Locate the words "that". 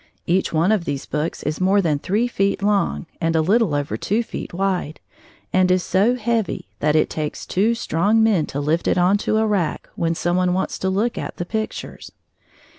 6.79-6.95